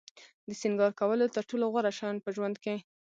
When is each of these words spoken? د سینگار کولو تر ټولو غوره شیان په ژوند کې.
د 0.47 0.49
سینگار 0.61 0.91
کولو 0.99 1.25
تر 1.35 1.43
ټولو 1.49 1.65
غوره 1.73 1.91
شیان 1.97 2.15
په 2.21 2.29
ژوند 2.35 2.55
کې. 2.63 2.75